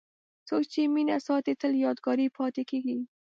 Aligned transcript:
څوک 0.47 0.63
چې 0.73 0.81
مینه 0.93 1.17
ساتي، 1.27 1.53
تل 1.61 1.71
یادګاري 1.85 2.27
پاتې 2.37 2.63
کېږي. 2.69 2.97